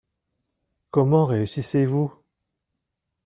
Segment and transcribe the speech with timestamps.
[0.89, 2.11] Comment réussissez-vous?